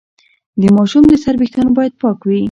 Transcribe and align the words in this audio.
د 0.61 0.63
ماشوم 0.75 1.03
د 1.07 1.13
سر 1.23 1.35
ویښتان 1.37 1.67
باید 1.77 1.93
پاک 2.01 2.19
وي۔ 2.27 2.37